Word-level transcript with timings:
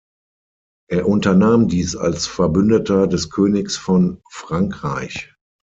Er 0.89 1.07
unternahm 1.07 1.67
dies 1.67 1.95
als 1.95 2.25
Verbündeter 2.25 3.05
des 3.05 3.29
Königs 3.29 3.77
von 3.77 4.19
Frankreich. 4.31 5.31